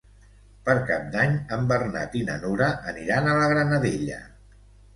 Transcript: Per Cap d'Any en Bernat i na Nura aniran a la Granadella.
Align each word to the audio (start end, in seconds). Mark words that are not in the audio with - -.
Per 0.69 0.73
Cap 0.87 1.03
d'Any 1.15 1.35
en 1.59 1.67
Bernat 1.73 2.17
i 2.21 2.23
na 2.31 2.39
Nura 2.47 2.73
aniran 2.93 3.29
a 3.35 3.39
la 3.43 3.53
Granadella. 3.55 4.21